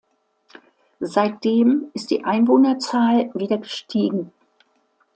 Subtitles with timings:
[1.03, 4.33] Seitdem ist die Einwohnerzahl wieder gestiegen.